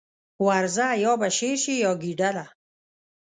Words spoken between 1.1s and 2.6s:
به شېر شې يا ګيدړه.